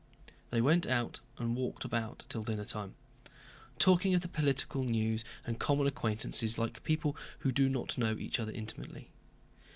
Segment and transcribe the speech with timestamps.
[0.49, 2.95] They went out and walked about till dinnertime,
[3.77, 8.39] talking of the political news and common acquaintances like people who do not know each
[8.39, 9.09] other intimately.